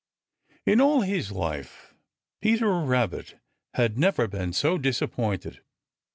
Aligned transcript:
In 0.65 0.81
all 0.81 1.01
his 1.01 1.31
life 1.31 1.93
Peter 2.41 2.67
Rabbit 2.79 3.35
had 3.75 3.99
never 3.99 4.27
been 4.27 4.51
so 4.51 4.79
disappointed. 4.79 5.61